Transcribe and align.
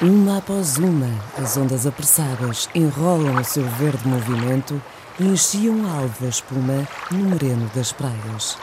Uma 0.00 0.38
após 0.38 0.76
uma, 0.76 1.10
as 1.36 1.56
ondas 1.56 1.84
apressadas 1.84 2.68
enrolam 2.72 3.34
o 3.34 3.44
seu 3.44 3.64
verde 3.64 4.06
movimento 4.06 4.80
e 5.18 5.24
enchiam 5.24 5.84
a 5.86 5.98
alva 5.98 6.28
espuma 6.28 6.86
no 7.10 7.30
moreno 7.30 7.68
das 7.74 7.90
praias. 7.90 8.56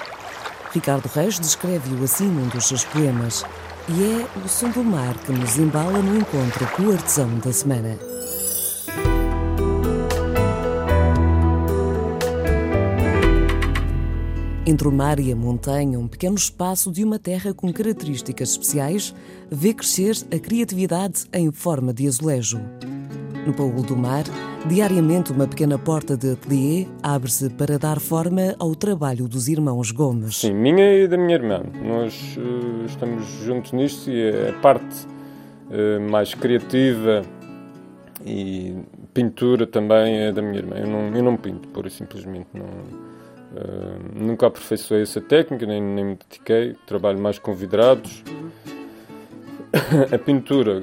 Ricardo 0.71 1.07
Reis 1.13 1.37
descreve-o 1.37 2.01
assim 2.05 2.29
num 2.29 2.47
dos 2.47 2.69
seus 2.69 2.85
poemas, 2.85 3.43
e 3.89 4.01
é 4.01 4.39
o 4.45 4.47
som 4.47 4.69
do 4.69 4.81
mar 4.81 5.13
que 5.25 5.33
nos 5.33 5.57
embala 5.57 5.99
no 5.99 6.17
encontro 6.17 6.65
com 6.67 6.83
o 6.83 6.93
artesão 6.93 7.27
da 7.39 7.51
semana. 7.51 8.14
Entre 14.67 14.87
o 14.87 14.91
mar 14.91 15.19
e 15.19 15.31
a 15.31 15.35
montanha, 15.35 15.99
um 15.99 16.07
pequeno 16.07 16.33
espaço 16.33 16.91
de 16.91 17.03
uma 17.03 17.19
terra 17.19 17.53
com 17.53 17.71
características 17.71 18.49
especiais 18.49 19.13
vê 19.47 19.75
crescer 19.75 20.15
a 20.35 20.39
criatividade 20.39 21.25
em 21.31 21.51
forma 21.51 21.93
de 21.93 22.07
azulejo. 22.07 22.59
No 23.45 23.53
Paulo 23.53 23.83
do 23.83 23.95
Mar, 23.95 24.23
diariamente 24.67 25.31
uma 25.31 25.45
pequena 25.45 25.77
porta 25.77 26.17
de 26.17 26.31
ateliê 26.31 26.87
abre-se 27.03 27.47
para 27.51 27.77
dar 27.77 27.99
forma 27.99 28.55
ao 28.57 28.73
trabalho 28.73 29.27
dos 29.27 29.47
irmãos 29.47 29.91
Gomes. 29.91 30.37
Sim, 30.37 30.55
minha 30.55 30.95
e 30.95 31.07
da 31.07 31.15
minha 31.15 31.35
irmã. 31.35 31.61
Nós 31.83 32.35
uh, 32.35 32.85
estamos 32.87 33.23
juntos 33.43 33.71
nisto 33.71 34.09
e 34.09 34.49
a 34.49 34.53
parte 34.61 35.05
uh, 35.69 36.09
mais 36.09 36.33
criativa 36.33 37.21
e 38.25 38.75
pintura 39.13 39.67
também 39.67 40.21
é 40.21 40.31
da 40.31 40.41
minha 40.41 40.57
irmã. 40.57 40.75
Eu 40.77 40.87
não, 40.87 41.15
eu 41.15 41.21
não 41.21 41.37
pinto, 41.37 41.67
pura 41.67 41.87
e 41.87 41.91
simplesmente. 41.91 42.47
Não, 42.51 42.65
uh, 43.55 44.23
nunca 44.23 44.47
aperfeiçoei 44.47 45.03
essa 45.03 45.21
técnica, 45.21 45.65
nem, 45.65 45.81
nem 45.81 46.05
me 46.05 46.17
dediquei. 46.17 46.75
Trabalho 46.85 47.19
mais 47.19 47.39
com 47.39 47.53
vidrados. 47.53 48.23
a 50.13 50.17
pintura 50.17 50.81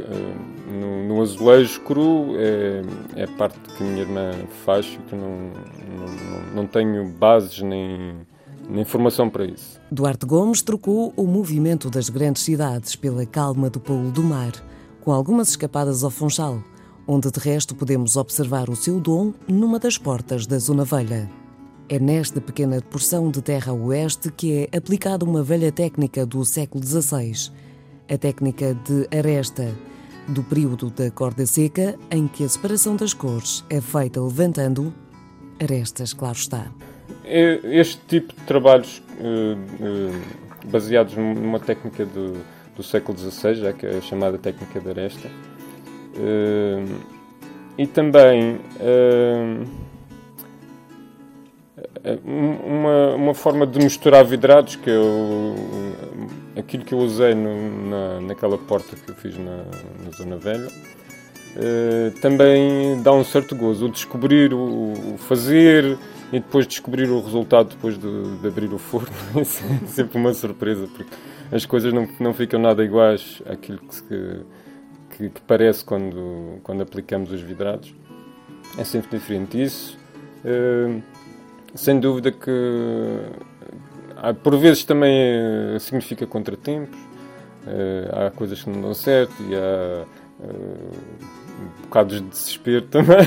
no, 0.70 1.08
no, 1.08 1.22
azulejo 1.22 1.80
cru 1.80 2.34
é, 2.36 2.82
é 3.16 3.24
a 3.24 3.28
parte 3.28 3.58
que 3.76 3.82
a 3.82 3.86
minha 3.86 4.02
irmã 4.02 4.32
faz 4.64 4.86
e 4.86 4.98
que 5.08 5.14
não, 5.14 5.50
não, 5.96 6.54
não 6.56 6.66
tenho 6.66 7.08
bases 7.08 7.60
nem, 7.60 8.16
nem 8.68 8.84
formação 8.84 9.28
para 9.28 9.44
isso. 9.44 9.80
Duarte 9.90 10.26
Gomes 10.26 10.62
trocou 10.62 11.12
o 11.16 11.26
movimento 11.26 11.90
das 11.90 12.08
grandes 12.08 12.42
cidades 12.42 12.96
pela 12.96 13.24
calma 13.26 13.70
do 13.70 13.80
polo 13.80 14.10
do 14.10 14.22
mar, 14.22 14.52
com 15.00 15.12
algumas 15.12 15.50
escapadas 15.50 16.04
ao 16.04 16.10
Funchal, 16.10 16.62
onde 17.06 17.30
de 17.30 17.40
resto 17.40 17.74
podemos 17.74 18.16
observar 18.16 18.68
o 18.68 18.76
seu 18.76 19.00
dom 19.00 19.32
numa 19.48 19.78
das 19.78 19.98
portas 19.98 20.46
da 20.46 20.58
Zona 20.58 20.84
Velha. 20.84 21.41
É 21.88 21.98
nesta 21.98 22.40
pequena 22.40 22.80
porção 22.80 23.30
de 23.30 23.42
terra 23.42 23.72
oeste 23.72 24.30
que 24.32 24.68
é 24.72 24.76
aplicada 24.76 25.24
uma 25.24 25.42
velha 25.42 25.70
técnica 25.70 26.24
do 26.24 26.44
século 26.44 26.84
XVI, 26.84 27.50
a 28.08 28.16
técnica 28.16 28.74
de 28.74 29.08
aresta, 29.16 29.74
do 30.28 30.42
período 30.42 30.90
da 30.90 31.10
corda 31.10 31.44
seca, 31.44 31.98
em 32.10 32.26
que 32.26 32.44
a 32.44 32.48
separação 32.48 32.96
das 32.96 33.12
cores 33.12 33.64
é 33.68 33.80
feita 33.80 34.20
levantando 34.22 34.94
arestas, 35.60 36.12
claro 36.12 36.36
está. 36.36 36.70
É, 37.24 37.60
este 37.64 37.98
tipo 38.06 38.34
de 38.34 38.40
trabalhos 38.42 39.02
eh, 39.20 39.56
eh, 39.80 40.20
baseados 40.66 41.16
numa 41.16 41.60
técnica 41.60 42.04
do, 42.06 42.36
do 42.76 42.82
século 42.82 43.18
XVI, 43.18 43.72
que 43.74 43.86
é 43.86 43.98
a 43.98 44.00
chamada 44.00 44.38
técnica 44.38 44.80
de 44.80 44.90
aresta, 44.90 45.28
eh, 46.16 46.84
e 47.78 47.86
também 47.86 48.60
uma, 52.24 53.14
uma 53.14 53.34
forma 53.34 53.66
de 53.66 53.78
misturar 53.78 54.24
vidrados 54.24 54.76
que 54.76 54.90
eu 54.90 55.54
aquilo 56.56 56.84
que 56.84 56.92
eu 56.92 56.98
usei 56.98 57.34
no, 57.34 57.88
na, 57.88 58.20
naquela 58.20 58.58
porta 58.58 58.96
que 58.96 59.10
eu 59.10 59.14
fiz 59.14 59.38
na, 59.38 59.64
na 60.04 60.10
Zona 60.16 60.36
Velha 60.36 60.68
uh, 61.56 62.20
também 62.20 63.00
dá 63.02 63.12
um 63.12 63.24
certo 63.24 63.54
gozo. 63.54 63.86
O 63.86 63.88
descobrir, 63.88 64.52
o, 64.52 65.14
o, 65.14 65.18
fazer 65.18 65.98
e 66.32 66.40
depois 66.40 66.66
descobrir 66.66 67.08
o 67.10 67.20
resultado 67.20 67.70
depois 67.70 67.98
de, 67.98 68.36
de 68.38 68.46
abrir 68.46 68.72
o 68.72 68.78
forno 68.78 69.08
é 69.36 69.44
sempre 69.86 70.18
uma 70.18 70.32
surpresa, 70.32 70.86
porque 70.86 71.12
as 71.50 71.66
coisas 71.66 71.92
não, 71.92 72.08
não 72.18 72.32
ficam 72.32 72.60
nada 72.60 72.82
iguais 72.82 73.42
àquilo 73.46 73.78
que, 73.78 74.44
que, 75.16 75.28
que 75.30 75.40
parece 75.42 75.84
quando, 75.84 76.58
quando 76.62 76.82
aplicamos 76.82 77.30
os 77.30 77.40
vidrados. 77.40 77.94
É 78.78 78.84
sempre 78.84 79.18
diferente. 79.18 79.62
Isso, 79.62 79.98
uh, 80.44 81.02
sem 81.74 81.98
dúvida 81.98 82.30
que 82.30 83.20
por 84.42 84.56
vezes 84.56 84.84
também 84.84 85.12
eh, 85.12 85.76
significa 85.80 86.26
contratempos, 86.26 86.98
eh, 87.66 88.08
há 88.12 88.30
coisas 88.30 88.62
que 88.62 88.70
não 88.70 88.80
dão 88.80 88.94
certo 88.94 89.34
e 89.42 89.54
há 89.54 90.04
uh, 90.40 90.90
bocados 91.82 92.20
de 92.20 92.28
desespero 92.28 92.82
também, 92.86 93.26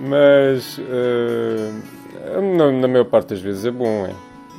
mas 0.00 0.78
na, 2.56 2.72
na 2.72 2.88
maior 2.88 3.06
parte 3.06 3.30
das 3.30 3.40
vezes 3.40 3.64
é 3.64 3.70
bom, 3.70 4.06
é. 4.06 4.14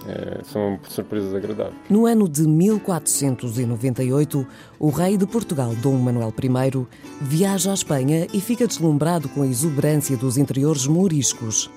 É, 0.08 0.40
são 0.46 0.80
surpresas 0.90 1.36
agradáveis. 1.36 1.75
No 1.88 2.08
ano 2.08 2.28
de 2.28 2.47
1498, 2.47 4.47
o 4.80 4.90
rei 4.90 5.16
de 5.16 5.28
Portugal, 5.28 5.75
Dom 5.75 5.96
Manuel 5.97 6.34
I, 6.41 6.88
viaja 7.22 7.70
à 7.70 7.75
Espanha 7.75 8.25
e 8.34 8.41
fica 8.41 8.66
deslumbrado 8.66 9.30
com 9.30 9.44
a 9.44 9.47
exuberância 9.47 10.18
dos 10.18 10.38
interiores 10.38 10.88
mouriscos. 10.88 11.70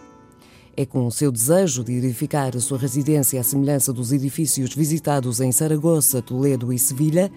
É 0.76 0.84
com 0.84 1.06
o 1.06 1.12
seu 1.12 1.30
desejo 1.30 1.84
de 1.84 1.92
edificar 1.92 2.56
a 2.56 2.60
sua 2.60 2.76
residência 2.76 3.40
à 3.40 3.44
semelhança 3.44 3.92
dos 3.92 4.12
edifícios 4.12 4.74
visitados 4.74 5.40
em 5.40 5.52
Saragoça, 5.52 6.20
Toledo 6.20 6.72
e 6.72 6.78
Sevilha 6.78 7.30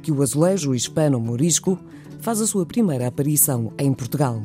que 0.00 0.12
o 0.12 0.22
azulejo 0.22 0.74
hispano-morisco 0.74 1.76
faz 2.20 2.40
a 2.40 2.46
sua 2.46 2.64
primeira 2.64 3.08
aparição 3.08 3.72
em 3.78 3.92
Portugal. 3.92 4.42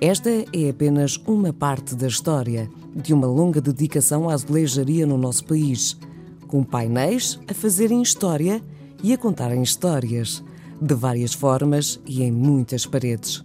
Esta 0.00 0.30
é 0.30 0.70
apenas 0.70 1.20
uma 1.26 1.52
parte 1.52 1.94
da 1.94 2.06
história 2.06 2.70
de 2.94 3.12
uma 3.12 3.26
longa 3.26 3.60
dedicação 3.60 4.30
à 4.30 4.32
azulejaria 4.32 5.06
no 5.06 5.18
nosso 5.18 5.44
país, 5.44 5.98
com 6.46 6.64
painéis 6.64 7.38
a 7.46 7.52
fazerem 7.52 8.00
história 8.00 8.62
e 9.02 9.12
a 9.12 9.18
contarem 9.18 9.62
histórias, 9.62 10.42
de 10.80 10.94
várias 10.94 11.34
formas 11.34 12.00
e 12.06 12.22
em 12.22 12.32
muitas 12.32 12.86
paredes. 12.86 13.44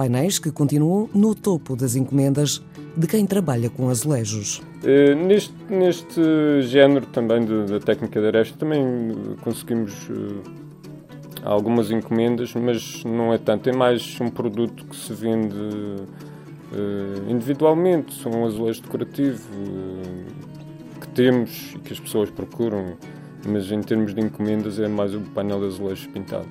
Painéis 0.00 0.38
que 0.38 0.50
continuam 0.50 1.10
no 1.14 1.34
topo 1.34 1.76
das 1.76 1.94
encomendas 1.94 2.62
de 2.96 3.06
quem 3.06 3.26
trabalha 3.26 3.68
com 3.68 3.90
azulejos. 3.90 4.62
Uh, 4.82 5.14
neste, 5.26 5.52
neste 5.68 6.62
género 6.62 7.04
também 7.04 7.44
da 7.44 7.78
técnica 7.78 8.18
de 8.18 8.26
aresta 8.28 8.56
também 8.56 8.80
conseguimos 9.42 9.92
uh, 10.08 10.42
algumas 11.44 11.90
encomendas, 11.90 12.54
mas 12.54 13.04
não 13.04 13.30
é 13.30 13.36
tanto. 13.36 13.68
É 13.68 13.74
mais 13.74 14.18
um 14.22 14.30
produto 14.30 14.86
que 14.86 14.96
se 14.96 15.12
vende 15.12 15.54
individualmente, 17.28 18.14
são 18.22 18.32
um 18.32 18.46
azulejo 18.46 18.80
decorativo 18.80 19.42
que 20.98 21.08
temos 21.08 21.74
e 21.74 21.78
que 21.80 21.92
as 21.92 22.00
pessoas 22.00 22.30
procuram, 22.30 22.96
mas 23.46 23.70
em 23.70 23.82
termos 23.82 24.14
de 24.14 24.22
encomendas 24.22 24.78
é 24.78 24.88
mais 24.88 25.14
o 25.14 25.20
painel 25.20 25.60
de 25.60 25.66
azulejos 25.66 26.06
pintado. 26.06 26.48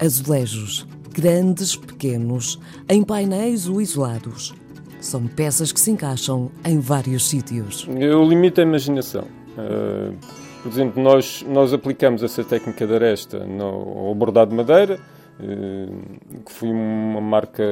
Azulejos, 0.00 0.84
grandes, 1.12 1.76
pequenos, 1.76 2.58
em 2.88 3.02
painéis 3.02 3.68
ou 3.68 3.80
isolados 3.80 4.54
são 5.02 5.26
peças 5.26 5.72
que 5.72 5.80
se 5.80 5.90
encaixam 5.90 6.50
em 6.64 6.78
vários 6.78 7.28
sítios. 7.28 7.86
Eu 7.98 8.24
limito 8.24 8.60
a 8.60 8.64
imaginação. 8.64 9.24
Uh, 9.58 10.16
por 10.62 10.70
exemplo, 10.70 11.02
nós, 11.02 11.44
nós 11.48 11.72
aplicamos 11.72 12.22
essa 12.22 12.44
técnica 12.44 12.86
de 12.86 12.94
aresta 12.94 13.44
no, 13.44 13.64
ao 13.64 14.14
bordado 14.14 14.50
de 14.52 14.56
madeira, 14.56 15.00
uh, 15.40 16.40
que 16.44 16.52
foi 16.52 16.70
uma 16.70 17.20
marca 17.20 17.64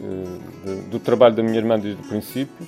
uh, 0.00 0.88
do 0.88 1.00
trabalho 1.00 1.34
da 1.34 1.42
minha 1.42 1.58
irmã 1.58 1.78
desde 1.78 2.00
o 2.00 2.08
princípio. 2.08 2.66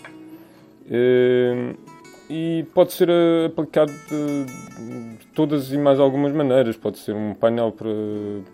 E 2.28 2.64
pode 2.74 2.92
ser 2.92 3.10
aplicado 3.46 3.92
de, 4.08 5.16
de, 5.18 5.26
todas 5.34 5.72
e 5.72 5.78
mais 5.78 6.00
algumas 6.00 6.32
maneiras. 6.32 6.76
Pode 6.76 6.98
ser 6.98 7.14
um 7.14 7.34
painel 7.34 7.72
para, 7.72 7.90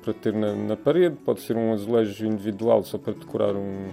para 0.03 0.13
ter 0.13 0.33
na, 0.33 0.55
na 0.55 0.77
parede, 0.77 1.17
pode 1.25 1.41
ser 1.41 1.57
um 1.57 1.73
azulejo 1.73 2.27
individual 2.27 2.83
só 2.83 2.99
para 2.99 3.13
decorar 3.13 3.55
um, 3.55 3.89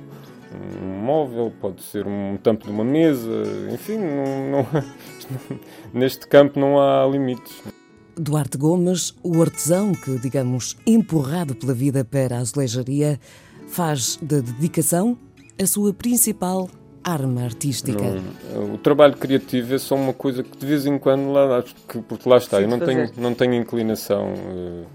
um 0.82 0.88
móvel, 1.04 1.54
pode 1.62 1.84
ser 1.84 2.08
um 2.08 2.38
tampo 2.42 2.66
de 2.66 2.72
uma 2.72 2.84
mesa, 2.84 3.44
enfim, 3.72 3.98
não, 3.98 4.64
não, 4.64 4.68
neste 5.94 6.28
campo 6.28 6.60
não 6.60 6.80
há 6.80 7.06
limites. 7.06 7.62
Duarte 8.16 8.58
Gomes, 8.58 9.14
o 9.22 9.40
artesão 9.42 9.94
que, 9.94 10.18
digamos, 10.18 10.76
empurrado 10.88 11.54
pela 11.54 11.74
vida 11.74 12.04
para 12.04 12.38
a 12.38 12.40
azulejaria, 12.40 13.20
faz 13.68 14.18
da 14.22 14.40
dedicação 14.40 15.16
a 15.62 15.68
sua 15.68 15.94
principal 15.94 16.68
arma 17.08 17.44
artística. 17.44 18.04
Não, 18.54 18.74
o 18.74 18.78
trabalho 18.78 19.16
criativo 19.16 19.74
é 19.74 19.78
só 19.78 19.96
uma 19.96 20.14
coisa 20.14 20.44
que 20.44 20.58
de 20.58 20.66
vez 20.66 20.86
em 20.86 20.98
quando 20.98 21.32
lá, 21.32 21.64
porque 22.08 22.30
lá 22.30 22.38
está, 22.38 22.62
eu 22.62 22.68
não 22.68 22.80
tenho, 22.80 23.10
não 23.18 23.34
tenho 23.34 23.54
inclinação 23.54 24.34
uh, 24.34 24.86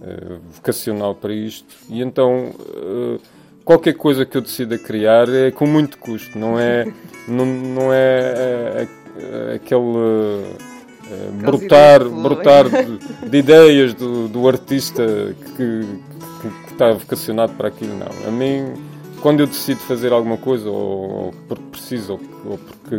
uh, 0.00 0.40
vocacional 0.52 1.14
para 1.14 1.32
isto 1.32 1.76
e 1.88 2.02
então 2.02 2.50
uh, 2.50 3.20
qualquer 3.64 3.94
coisa 3.94 4.26
que 4.26 4.36
eu 4.36 4.40
decida 4.40 4.76
criar 4.76 5.28
é 5.28 5.50
com 5.50 5.66
muito 5.66 5.96
custo, 5.98 6.36
não 6.36 6.58
é, 6.58 6.92
não, 7.28 7.46
não 7.46 7.92
é, 7.92 7.98
é, 7.98 8.88
é 9.16 9.54
aquele 9.54 9.80
uh, 9.80 10.56
brotar, 11.40 12.04
brotar 12.04 12.64
de, 12.68 12.98
de, 13.30 13.38
ideias 13.38 13.94
do, 13.94 14.26
do 14.28 14.48
artista 14.48 15.04
que, 15.56 15.86
que, 16.42 16.48
que, 16.66 16.72
está 16.72 16.92
vocacionado 16.92 17.52
para 17.52 17.68
aquilo, 17.68 17.94
não. 17.94 18.28
A 18.28 18.30
mim, 18.30 18.72
quando 19.20 19.40
eu 19.40 19.46
decido 19.46 19.80
fazer 19.80 20.12
alguma 20.12 20.36
coisa, 20.36 20.68
ou, 20.68 21.26
ou 21.26 21.34
porque 21.48 21.64
preciso, 21.70 22.14
ou, 22.14 22.20
ou 22.52 22.58
porque 22.58 22.96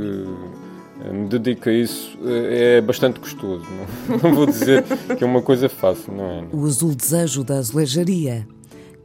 me 1.11 1.27
dedico 1.27 1.69
a 1.69 1.73
isso, 1.73 2.17
é 2.23 2.79
bastante 2.81 3.19
custoso. 3.19 3.65
Não, 4.07 4.17
não 4.29 4.35
vou 4.35 4.45
dizer 4.45 4.83
que 5.17 5.23
é 5.23 5.27
uma 5.27 5.41
coisa 5.41 5.67
fácil, 5.67 6.13
não 6.13 6.25
é? 6.25 6.43
O 6.51 6.65
azul 6.65 6.93
desejo 6.93 7.43
da 7.43 7.57
azulejaria 7.57 8.47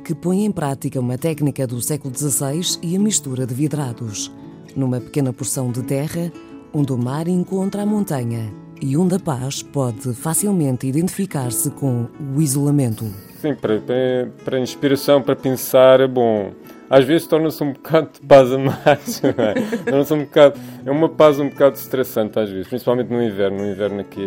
que 0.05 0.15
põe 0.15 0.45
em 0.45 0.53
prática 0.53 1.01
uma 1.01 1.19
técnica 1.19 1.67
do 1.67 1.81
século 1.81 2.15
XVI 2.17 2.79
e 2.81 2.95
a 2.95 3.01
mistura 3.01 3.45
de 3.45 3.53
vidrados, 3.53 4.31
numa 4.77 5.01
pequena 5.01 5.33
porção 5.33 5.73
de 5.73 5.83
terra 5.83 6.31
onde 6.73 6.93
o 6.93 6.99
mar 6.99 7.27
encontra 7.27 7.83
a 7.83 7.87
montanha 7.87 8.53
e 8.81 8.97
onde 8.97 9.15
a 9.15 9.19
paz 9.19 9.63
pode 9.63 10.15
facilmente 10.15 10.87
identificar-se 10.87 11.71
com 11.71 12.07
o 12.37 12.41
isolamento. 12.41 13.05
Sim, 13.41 13.55
para, 13.55 13.81
para, 13.81 14.31
para 14.45 14.61
inspiração, 14.61 15.23
para 15.23 15.35
pensar, 15.35 16.01
é 16.01 16.07
bom. 16.07 16.53
Às 16.89 17.05
vezes 17.05 17.27
torna-se 17.27 17.63
um 17.65 17.73
bocado 17.73 18.11
de 18.13 18.21
paz 18.27 18.53
a 18.53 18.59
mais, 18.59 19.23
é? 19.25 19.83
torna-se 19.85 20.15
um 20.15 20.25
bocado, 20.25 20.61
é 20.85 20.91
uma 20.91 21.09
paz 21.09 21.41
um 21.41 21.49
bocado 21.49 21.77
estressante 21.77 22.39
às 22.39 22.49
vezes, 22.49 22.69
principalmente 22.69 23.09
no 23.09 23.23
inverno. 23.23 23.59
No 23.59 23.71
inverno 23.71 24.01
aqui 24.01 24.23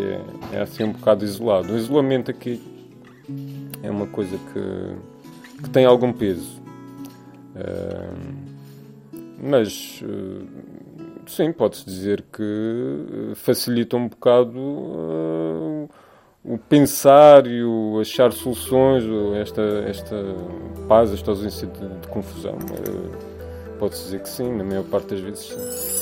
é, 0.53 0.57
é 0.57 0.61
assim 0.61 0.83
um 0.83 0.91
bocado 0.91 1.23
isolado. 1.23 1.73
O 1.73 1.77
isolamento 1.77 2.29
aqui 2.29 2.61
é 3.81 3.89
uma 3.89 4.07
coisa 4.07 4.37
que 4.37 5.19
que 5.61 5.69
tem 5.69 5.85
algum 5.85 6.11
peso. 6.11 6.61
Uh, 7.55 8.49
mas, 9.41 10.01
uh, 10.03 10.47
sim, 11.27 11.51
pode-se 11.51 11.85
dizer 11.85 12.23
que 12.31 13.33
facilita 13.35 13.97
um 13.97 14.07
bocado 14.07 14.59
uh, 14.59 15.28
o 16.49 16.57
pensar 16.57 17.45
e 17.45 17.63
o 17.63 17.99
achar 18.01 18.31
soluções, 18.33 19.03
esta, 19.39 19.61
esta 19.87 20.15
paz, 20.87 21.13
esta 21.13 21.29
ausência 21.29 21.67
de, 21.67 21.87
de 22.01 22.07
confusão. 22.07 22.57
pode-se 23.77 24.05
dizer 24.05 24.21
que 24.21 24.29
sim, 24.29 24.51
na 24.57 24.63
maior 24.63 24.83
parte 24.85 25.09
das 25.09 25.19
vezes 25.19 25.45
sim. 25.45 25.98